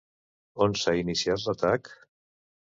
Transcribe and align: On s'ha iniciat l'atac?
On 0.67 0.73
s'ha 0.85 0.95
iniciat 1.01 1.45
l'atac? 1.45 1.95